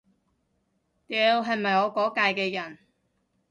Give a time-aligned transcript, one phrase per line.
[1.05, 2.79] 屌，係咪我嗰屆嘅人